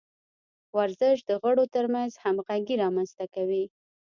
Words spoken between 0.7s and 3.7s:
ورزش د غړو ترمنځ همغږي رامنځته کوي.